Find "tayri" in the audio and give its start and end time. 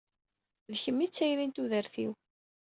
1.15-1.45